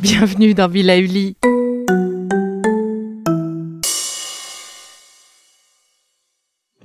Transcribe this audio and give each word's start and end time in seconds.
Bienvenue 0.00 0.54
dans 0.54 0.68
Villa 0.68 0.98
Uli. 0.98 1.36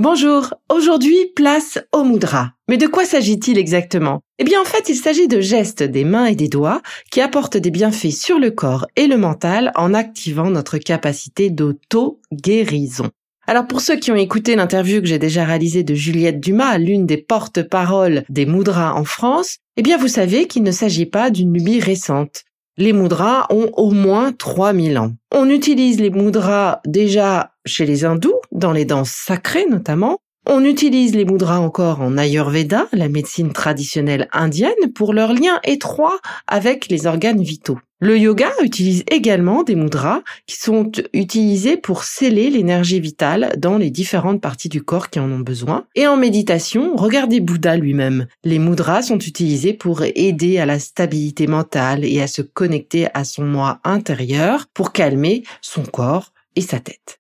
Bonjour, 0.04 0.56
aujourd'hui 0.68 1.28
place 1.36 1.78
au 1.94 2.04
moudra. 2.04 2.54
Mais 2.68 2.78
de 2.78 2.88
quoi 2.88 3.06
s'agit-il 3.06 3.60
exactement? 3.60 4.22
Eh 4.40 4.44
bien 4.44 4.60
en 4.60 4.66
fait 4.66 4.90
il 4.90 4.96
s'agit 4.96 5.28
de 5.28 5.42
gestes 5.42 5.84
des 5.84 6.06
mains 6.06 6.26
et 6.26 6.34
des 6.34 6.48
doigts 6.48 6.82
qui 7.12 7.22
apportent 7.22 7.58
des 7.58 7.70
bienfaits 7.70 8.10
sur 8.10 8.40
le 8.40 8.50
corps 8.50 8.88
et 8.96 9.06
le 9.06 9.18
mental 9.18 9.72
en 9.76 9.94
activant 9.94 10.50
notre 10.50 10.80
capacité 10.80 11.52
d'auto-guérison. 11.52 13.12
Alors 13.46 13.68
pour 13.68 13.82
ceux 13.82 13.96
qui 13.96 14.12
ont 14.12 14.16
écouté 14.16 14.56
l'interview 14.56 15.02
que 15.02 15.08
j'ai 15.08 15.20
déjà 15.20 15.46
réalisée 15.46 15.84
de 15.84 15.94
Juliette 15.94 16.40
Dumas, 16.40 16.80
l'une 16.80 17.06
des 17.06 17.18
porte-paroles 17.18 18.24
des 18.28 18.48
moudras 18.48 18.94
en 18.94 19.04
France, 19.04 19.58
eh 19.78 19.84
bien 19.84 20.00
vous 20.00 20.08
savez 20.08 20.48
qu'il 20.48 20.64
ne 20.64 20.72
s'agit 20.72 21.06
pas 21.06 21.30
d'une 21.30 21.54
lubie 21.54 21.80
récente. 21.80 22.46
Les 22.82 22.94
moudras 22.94 23.46
ont 23.52 23.70
au 23.78 23.92
moins 23.92 24.32
3000 24.32 24.98
ans. 24.98 25.12
On 25.32 25.48
utilise 25.52 26.00
les 26.00 26.10
moudras 26.10 26.82
déjà 26.88 27.52
chez 27.64 27.86
les 27.86 28.06
hindous, 28.06 28.34
dans 28.52 28.72
les 28.72 28.86
danses 28.86 29.12
sacrées 29.12 29.68
notamment. 29.70 30.18
On 30.50 30.66
utilise 30.66 31.14
les 31.14 31.24
moudras 31.24 31.60
encore 31.60 32.02
en 32.02 32.18
Ayurveda, 32.18 32.88
la 32.92 33.08
médecine 33.08 33.54
traditionnelle 33.54 34.28
indienne, 34.32 34.92
pour 34.96 35.14
leur 35.14 35.34
lien 35.34 35.60
étroit 35.64 36.18
avec 36.48 36.88
les 36.88 37.06
organes 37.06 37.44
vitaux. 37.44 37.78
Le 38.04 38.18
yoga 38.18 38.50
utilise 38.64 39.04
également 39.12 39.62
des 39.62 39.76
mudras 39.76 40.24
qui 40.48 40.56
sont 40.56 40.92
utilisés 41.14 41.78
pour 41.78 42.04
sceller 42.04 42.50
l'énergie 42.50 43.00
vitale 43.00 43.54
dans 43.60 43.78
les 43.78 43.92
différentes 43.92 44.42
parties 44.42 44.70
du 44.70 44.82
corps 44.82 45.12
qui 45.12 45.20
en 45.20 45.32
ont 45.32 45.42
besoin. 45.42 45.86
Et 45.94 46.08
en 46.08 46.18
méditation, 46.18 46.96
regardez 46.96 47.40
Bouddha 47.40 47.78
lui-même. 47.78 48.26
Les 48.44 48.58
mudras 48.58 49.04
sont 49.04 49.20
utilisés 49.20 49.74
pour 49.74 50.02
aider 50.02 50.58
à 50.58 50.66
la 50.66 50.80
stabilité 50.80 51.46
mentale 51.46 52.04
et 52.04 52.24
à 52.24 52.28
se 52.28 52.42
connecter 52.42 53.08
à 53.14 53.24
son 53.24 53.44
moi 53.44 53.80
intérieur 53.84 54.66
pour 54.74 54.94
calmer 54.94 55.44
son 55.62 55.84
corps 55.84 56.34
et 56.56 56.62
sa 56.62 56.80
tête. 56.80 57.20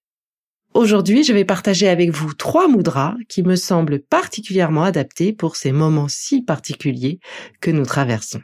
Aujourd'hui, 0.73 1.23
je 1.23 1.33
vais 1.33 1.45
partager 1.45 1.89
avec 1.89 2.09
vous 2.09 2.33
trois 2.33 2.67
mudras 2.67 3.13
qui 3.29 3.43
me 3.43 3.55
semblent 3.55 3.99
particulièrement 3.99 4.83
adaptés 4.83 5.31
pour 5.31 5.57
ces 5.57 5.73
moments 5.73 6.07
si 6.07 6.41
particuliers 6.41 7.19
que 7.59 7.69
nous 7.69 7.85
traversons. 7.85 8.41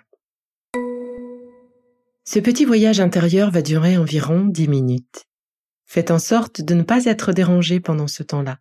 Ce 2.30 2.40
petit 2.40 2.66
voyage 2.66 3.00
intérieur 3.00 3.52
va 3.52 3.62
durer 3.62 3.96
environ 3.96 4.44
dix 4.44 4.68
minutes. 4.68 5.24
Faites 5.86 6.12
en 6.12 6.20
sorte 6.20 6.60
de 6.60 6.74
ne 6.74 6.84
pas 6.84 7.06
être 7.06 7.32
dérangé 7.32 7.80
pendant 7.80 8.10
ce 8.10 8.22
temps-là. 8.22 8.60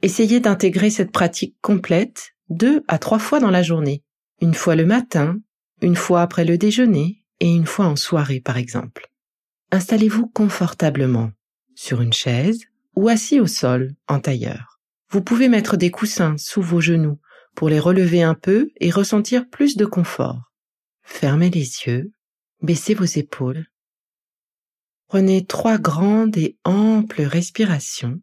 Essayez 0.00 0.40
d'intégrer 0.40 0.88
cette 0.88 1.12
pratique 1.12 1.54
complète 1.60 2.30
deux 2.48 2.82
à 2.88 2.98
trois 2.98 3.18
fois 3.18 3.40
dans 3.40 3.50
la 3.50 3.62
journée, 3.62 4.04
une 4.40 4.54
fois 4.54 4.74
le 4.74 4.86
matin, 4.86 5.36
une 5.82 5.96
fois 5.96 6.22
après 6.22 6.46
le 6.46 6.56
déjeuner 6.56 7.26
et 7.40 7.54
une 7.54 7.66
fois 7.66 7.84
en 7.84 7.96
soirée 7.96 8.40
par 8.40 8.56
exemple. 8.56 9.10
Installez-vous 9.70 10.28
confortablement 10.28 11.30
sur 11.74 12.00
une 12.00 12.14
chaise 12.14 12.60
ou 12.96 13.10
assis 13.10 13.38
au 13.38 13.46
sol 13.46 13.92
en 14.08 14.18
tailleur. 14.18 14.80
Vous 15.10 15.20
pouvez 15.20 15.50
mettre 15.50 15.76
des 15.76 15.90
coussins 15.90 16.38
sous 16.38 16.62
vos 16.62 16.80
genoux 16.80 17.20
pour 17.54 17.68
les 17.68 17.80
relever 17.80 18.22
un 18.22 18.34
peu 18.34 18.70
et 18.80 18.90
ressentir 18.90 19.46
plus 19.50 19.76
de 19.76 19.84
confort. 19.84 20.40
Fermez 21.02 21.50
les 21.50 21.84
yeux 21.84 22.12
Baissez 22.60 22.94
vos 22.94 23.04
épaules. 23.04 23.66
Prenez 25.06 25.46
trois 25.46 25.78
grandes 25.78 26.36
et 26.36 26.58
amples 26.64 27.22
respirations. 27.22 28.20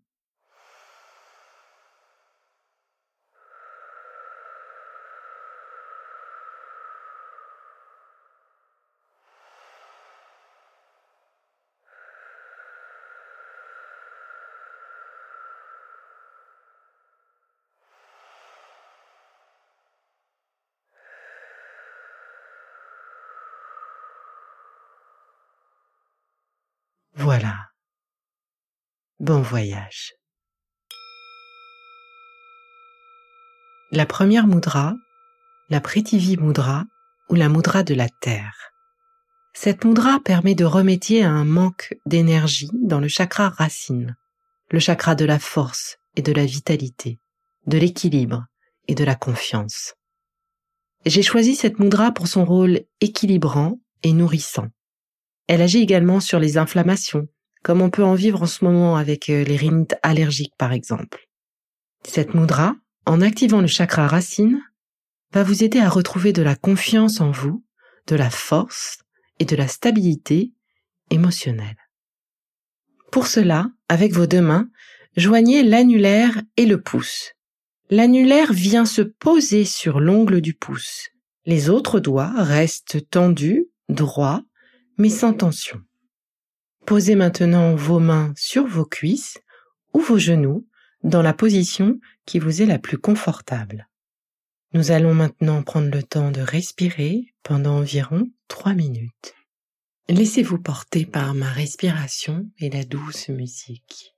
Voilà. 27.25 27.56
Bon 29.19 29.41
voyage. 29.41 30.13
La 33.91 34.06
première 34.06 34.46
mudra, 34.46 34.94
la 35.72 35.81
Prithvi 35.81 36.38
Mudra 36.38 36.84
ou 37.30 37.34
la 37.34 37.50
Mudra 37.50 37.81
de 37.81 37.96
la 37.96 38.09
Terre. 38.22 38.69
Cette 39.56 39.85
mudra 39.85 40.19
permet 40.19 40.53
de 40.53 40.66
remédier 40.66 41.24
à 41.24 41.31
un 41.31 41.46
manque 41.46 41.96
d'énergie 42.06 42.69
dans 42.84 43.00
le 43.00 43.08
chakra 43.08 43.50
racine, 43.50 44.16
le 44.69 44.78
chakra 44.78 45.16
de 45.16 45.25
la 45.25 45.40
force 45.40 45.97
et 46.16 46.22
de 46.22 46.31
la 46.31 46.46
vitalité, 46.46 47.18
de 47.66 47.80
l'équilibre 47.80 48.46
et 48.88 48.94
de 48.94 49.03
la 49.03 49.16
confiance. 49.16 49.96
J'ai 51.08 51.24
choisi 51.24 51.56
cette 51.56 51.80
mudra 51.80 52.12
pour 52.12 52.28
son 52.28 52.46
rôle 52.46 52.81
équilibrant 53.02 53.80
et 54.03 54.14
nourrissant. 54.14 54.68
Elle 55.48 55.62
agit 55.62 55.80
également 55.80 56.20
sur 56.20 56.40
les 56.40 56.58
inflammations, 56.58 57.28
comme 57.64 57.82
on 57.82 57.90
peut 57.90 58.04
en 58.04 58.16
vivre 58.16 58.44
en 58.44 58.48
ce 58.48 58.64
moment 58.64 58.96
avec 58.96 59.30
euh, 59.30 59.44
les 59.44 59.56
rhinites 59.56 59.96
allergiques 60.04 60.56
par 60.58 60.74
exemple. 60.74 61.28
Cette 62.04 62.34
mudra, 62.34 62.76
en 63.06 63.22
activant 63.22 63.62
le 63.62 63.68
chakra 63.68 64.08
racine, 64.08 64.62
va 65.34 65.44
vous 65.44 65.64
aider 65.64 65.80
à 65.80 65.90
retrouver 65.90 66.34
de 66.34 66.42
la 66.42 66.56
confiance 66.56 67.22
en 67.22 67.32
vous, 67.32 67.64
de 68.08 68.16
la 68.16 68.30
force 68.30 69.00
et 69.40 69.46
de 69.46 69.56
la 69.56 69.68
stabilité 69.68 70.54
émotionnelle. 71.10 71.78
Pour 73.12 73.28
cela, 73.28 73.70
avec 73.90 74.14
vos 74.14 74.28
deux 74.28 74.42
mains, 74.42 74.70
joignez 75.16 75.64
l'annulaire 75.64 76.42
et 76.58 76.66
le 76.66 76.82
pouce. 76.82 77.34
L'annulaire 77.90 78.52
vient 78.52 78.86
se 78.86 79.02
poser 79.02 79.66
sur 79.66 80.00
l'ongle 80.00 80.42
du 80.42 80.54
pouce. 80.54 81.10
Les 81.46 81.70
autres 81.70 82.00
doigts 82.00 82.34
restent 82.36 83.10
tendus, 83.10 83.68
droits 83.90 84.44
mais 84.97 85.09
sans 85.09 85.34
tension. 85.34 85.82
Posez 86.86 87.16
maintenant 87.16 87.76
vos 87.76 88.00
mains 88.00 88.34
sur 88.38 88.68
vos 88.68 88.86
cuisses 88.86 89.40
ou 89.94 90.00
vos 90.00 90.20
genoux 90.20 90.68
dans 91.03 91.22
la 91.22 91.34
position 91.34 92.00
qui 92.26 92.40
vous 92.40 92.62
est 92.62 92.66
la 92.66 92.80
plus 92.80 92.97
confortable. 92.97 93.88
Nous 94.74 94.92
allons 94.92 95.14
maintenant 95.14 95.64
prendre 95.64 95.90
le 95.90 96.03
temps 96.03 96.32
de 96.32 96.42
respirer 96.42 97.34
pendant 97.44 97.78
environ 97.78 98.30
3 98.50 98.74
minutes. 98.74 99.34
Laissez-vous 100.09 100.59
porter 100.59 101.06
par 101.06 101.34
ma 101.34 101.50
respiration 101.50 102.50
et 102.59 102.70
la 102.70 102.84
douce 102.84 103.30
musique. 103.30 104.16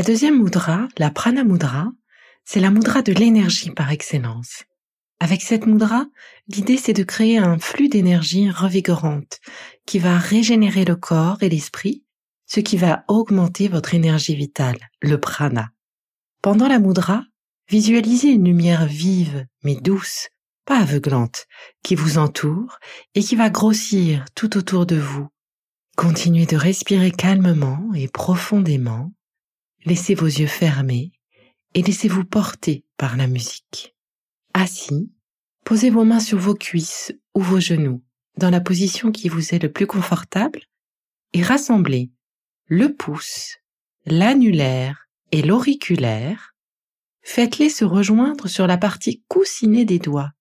La 0.00 0.06
deuxième 0.06 0.42
mudra, 0.42 0.88
la 0.96 1.10
prana 1.10 1.44
mudra, 1.44 1.92
c'est 2.46 2.58
la 2.58 2.70
mudra 2.70 3.02
de 3.02 3.12
l'énergie 3.12 3.70
par 3.70 3.90
excellence. 3.90 4.64
Avec 5.18 5.42
cette 5.42 5.66
mudra, 5.66 6.06
l'idée 6.48 6.78
c'est 6.78 6.94
de 6.94 7.02
créer 7.02 7.36
un 7.36 7.58
flux 7.58 7.90
d'énergie 7.90 8.48
revigorante 8.48 9.40
qui 9.84 9.98
va 9.98 10.16
régénérer 10.16 10.86
le 10.86 10.96
corps 10.96 11.42
et 11.42 11.50
l'esprit, 11.50 12.02
ce 12.46 12.60
qui 12.60 12.78
va 12.78 13.04
augmenter 13.08 13.68
votre 13.68 13.92
énergie 13.92 14.34
vitale, 14.34 14.78
le 15.02 15.20
prana. 15.20 15.68
Pendant 16.40 16.66
la 16.66 16.78
mudra, 16.78 17.24
visualisez 17.68 18.28
une 18.28 18.46
lumière 18.46 18.86
vive 18.86 19.44
mais 19.64 19.74
douce, 19.74 20.28
pas 20.64 20.78
aveuglante, 20.78 21.44
qui 21.82 21.94
vous 21.94 22.16
entoure 22.16 22.78
et 23.14 23.22
qui 23.22 23.36
va 23.36 23.50
grossir 23.50 24.24
tout 24.34 24.56
autour 24.56 24.86
de 24.86 24.96
vous. 24.96 25.28
Continuez 25.94 26.46
de 26.46 26.56
respirer 26.56 27.10
calmement 27.10 27.90
et 27.94 28.08
profondément 28.08 29.12
Laissez 29.84 30.14
vos 30.14 30.26
yeux 30.26 30.46
fermés 30.46 31.12
et 31.74 31.82
laissez-vous 31.82 32.24
porter 32.24 32.84
par 32.96 33.16
la 33.16 33.26
musique. 33.26 33.94
Assis, 34.52 35.10
posez 35.64 35.90
vos 35.90 36.04
mains 36.04 36.20
sur 36.20 36.38
vos 36.38 36.54
cuisses 36.54 37.12
ou 37.34 37.40
vos 37.40 37.60
genoux 37.60 38.02
dans 38.36 38.50
la 38.50 38.60
position 38.60 39.12
qui 39.12 39.28
vous 39.28 39.54
est 39.54 39.62
le 39.62 39.72
plus 39.72 39.86
confortable 39.86 40.60
et 41.32 41.42
rassemblez 41.42 42.10
le 42.66 42.94
pouce, 42.94 43.56
l'annulaire 44.06 45.08
et 45.32 45.42
l'auriculaire. 45.42 46.54
Faites-les 47.22 47.68
se 47.68 47.84
rejoindre 47.84 48.48
sur 48.48 48.66
la 48.66 48.78
partie 48.78 49.22
coussinée 49.28 49.84
des 49.84 49.98
doigts. 49.98 50.32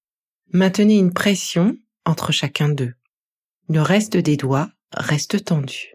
Maintenez 0.51 0.98
une 0.98 1.13
pression 1.13 1.77
entre 2.05 2.31
chacun 2.31 2.69
d'eux. 2.69 2.93
Le 3.67 3.81
reste 3.81 4.17
des 4.17 4.38
doigts 4.38 4.72
reste 4.91 5.46
tendu. 5.46 5.93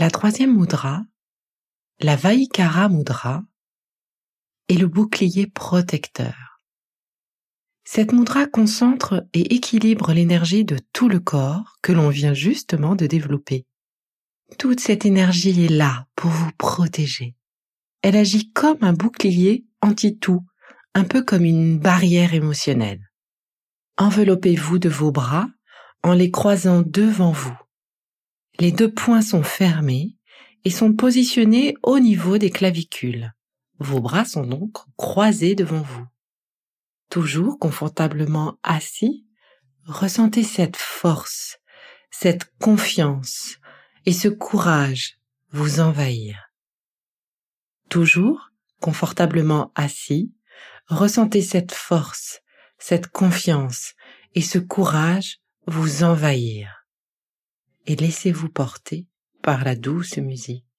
La 0.00 0.10
troisième 0.10 0.56
mudra, 0.56 1.02
la 1.98 2.16
Vaikara 2.16 2.88
Mudra, 2.88 3.42
est 4.70 4.78
le 4.78 4.86
bouclier 4.86 5.46
protecteur. 5.46 6.58
Cette 7.84 8.14
mudra 8.14 8.46
concentre 8.46 9.26
et 9.34 9.54
équilibre 9.54 10.14
l'énergie 10.14 10.64
de 10.64 10.78
tout 10.94 11.10
le 11.10 11.20
corps 11.20 11.76
que 11.82 11.92
l'on 11.92 12.08
vient 12.08 12.32
justement 12.32 12.96
de 12.96 13.06
développer. 13.06 13.66
Toute 14.58 14.80
cette 14.80 15.04
énergie 15.04 15.66
est 15.66 15.68
là 15.68 16.06
pour 16.16 16.30
vous 16.30 16.52
protéger. 16.56 17.36
Elle 18.00 18.16
agit 18.16 18.50
comme 18.54 18.78
un 18.80 18.94
bouclier 18.94 19.66
anti-tout, 19.82 20.46
un 20.94 21.04
peu 21.04 21.22
comme 21.22 21.44
une 21.44 21.78
barrière 21.78 22.32
émotionnelle. 22.32 23.10
Enveloppez-vous 23.98 24.78
de 24.78 24.88
vos 24.88 25.12
bras 25.12 25.50
en 26.02 26.14
les 26.14 26.30
croisant 26.30 26.80
devant 26.86 27.32
vous. 27.32 27.58
Les 28.60 28.72
deux 28.72 28.92
poings 28.92 29.22
sont 29.22 29.42
fermés 29.42 30.18
et 30.66 30.70
sont 30.70 30.92
positionnés 30.92 31.76
au 31.82 31.98
niveau 31.98 32.36
des 32.36 32.50
clavicules. 32.50 33.32
Vos 33.78 34.00
bras 34.00 34.26
sont 34.26 34.44
donc 34.44 34.76
croisés 34.96 35.54
devant 35.54 35.80
vous. 35.80 36.06
Toujours 37.08 37.58
confortablement 37.58 38.58
assis, 38.62 39.26
ressentez 39.86 40.42
cette 40.42 40.76
force, 40.76 41.56
cette 42.10 42.54
confiance 42.58 43.56
et 44.04 44.12
ce 44.12 44.28
courage 44.28 45.18
vous 45.52 45.80
envahir. 45.80 46.50
Toujours 47.88 48.50
confortablement 48.78 49.72
assis, 49.74 50.34
ressentez 50.86 51.40
cette 51.40 51.72
force, 51.72 52.40
cette 52.78 53.06
confiance 53.06 53.94
et 54.34 54.42
ce 54.42 54.58
courage 54.58 55.38
vous 55.66 56.04
envahir. 56.04 56.79
Et 57.86 57.96
laissez-vous 57.96 58.48
porter 58.48 59.06
par 59.42 59.64
la 59.64 59.74
douce 59.74 60.18
musique. 60.18 60.69